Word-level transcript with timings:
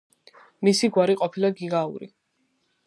მისი 0.67 0.89
გვარი 0.95 1.17
ყოფილა 1.21 1.55
გიგაური. 1.61 2.13